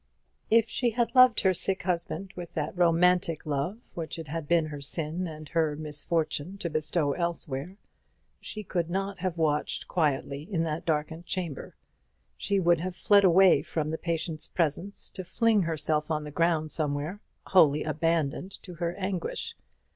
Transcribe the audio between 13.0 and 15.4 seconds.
away from the patient's presence to